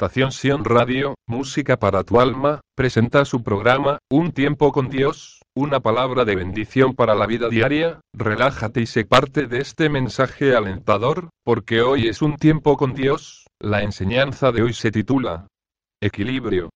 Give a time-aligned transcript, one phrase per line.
[0.00, 5.80] Estación Sion Radio, Música para tu alma, presenta su programa, Un tiempo con Dios, una
[5.80, 11.28] palabra de bendición para la vida diaria, relájate y sé parte de este mensaje alentador,
[11.44, 15.48] porque hoy es un tiempo con Dios, la enseñanza de hoy se titula
[16.00, 16.70] Equilibrio.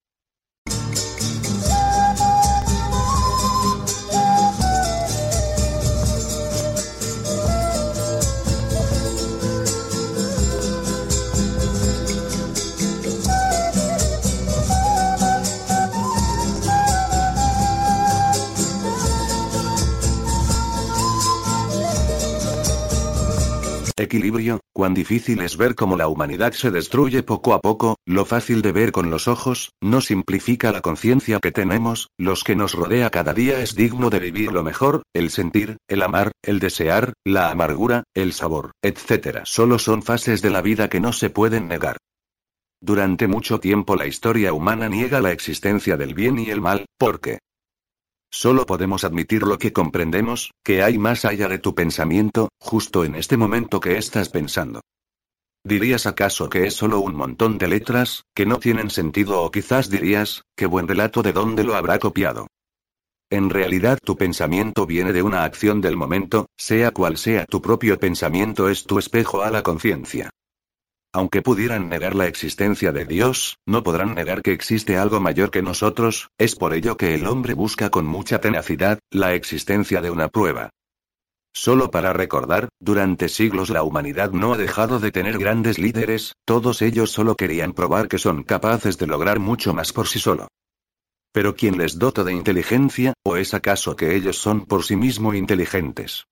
[23.96, 28.60] Equilibrio, cuán difícil es ver cómo la humanidad se destruye poco a poco, lo fácil
[28.60, 33.10] de ver con los ojos, no simplifica la conciencia que tenemos, los que nos rodea
[33.10, 37.52] cada día es digno de vivir lo mejor, el sentir, el amar, el desear, la
[37.52, 39.42] amargura, el sabor, etc.
[39.44, 41.98] Solo son fases de la vida que no se pueden negar.
[42.80, 47.38] Durante mucho tiempo la historia humana niega la existencia del bien y el mal, porque
[48.36, 53.14] Solo podemos admitir lo que comprendemos, que hay más allá de tu pensamiento, justo en
[53.14, 54.80] este momento que estás pensando.
[55.62, 59.88] ¿Dirías acaso que es solo un montón de letras, que no tienen sentido o quizás
[59.88, 62.48] dirías, qué buen relato de dónde lo habrá copiado?
[63.30, 68.00] En realidad tu pensamiento viene de una acción del momento, sea cual sea tu propio
[68.00, 70.30] pensamiento es tu espejo a la conciencia.
[71.14, 75.62] Aunque pudieran negar la existencia de Dios, no podrán negar que existe algo mayor que
[75.62, 80.28] nosotros, es por ello que el hombre busca con mucha tenacidad, la existencia de una
[80.28, 80.70] prueba.
[81.54, 86.82] Solo para recordar, durante siglos la humanidad no ha dejado de tener grandes líderes, todos
[86.82, 90.48] ellos solo querían probar que son capaces de lograr mucho más por sí solo.
[91.32, 95.36] Pero ¿quién les dota de inteligencia, o es acaso que ellos son por sí mismos
[95.36, 96.24] inteligentes?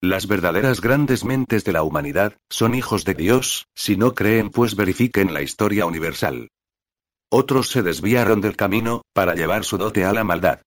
[0.00, 4.76] Las verdaderas grandes mentes de la humanidad, son hijos de Dios, si no creen pues
[4.76, 6.50] verifiquen la historia universal.
[7.30, 10.62] Otros se desviaron del camino, para llevar su dote a la maldad.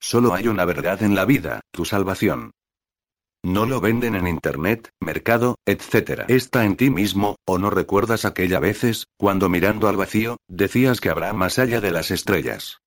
[0.00, 2.52] Solo hay una verdad en la vida, tu salvación.
[3.44, 6.24] No lo venden en Internet, mercado, etc.
[6.28, 11.10] Está en ti mismo, o no recuerdas aquella veces, cuando mirando al vacío, decías que
[11.10, 12.78] habrá más allá de las estrellas.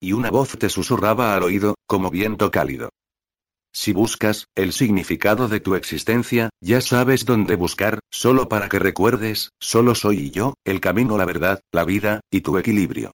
[0.00, 2.90] Y una voz te susurraba al oído, como viento cálido.
[3.78, 9.50] Si buscas el significado de tu existencia, ya sabes dónde buscar, solo para que recuerdes,
[9.60, 13.12] solo soy yo, el camino, la verdad, la vida, y tu equilibrio.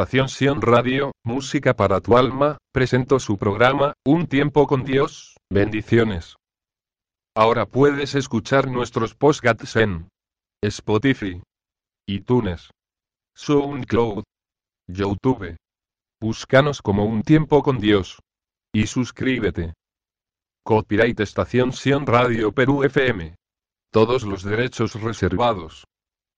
[0.00, 6.36] Estación Sion Radio, Música para tu alma, presentó su programa, Un tiempo con Dios, bendiciones.
[7.36, 10.08] Ahora puedes escuchar nuestros podcasts en
[10.64, 11.42] Spotify,
[12.08, 12.70] iTunes,
[13.36, 14.24] SoundCloud,
[14.88, 15.58] YouTube.
[16.18, 18.20] Búscanos como Un tiempo con Dios.
[18.74, 19.74] Y suscríbete.
[20.64, 23.34] Copyright Estación Sion Radio Perú FM.
[23.92, 25.84] Todos los derechos reservados.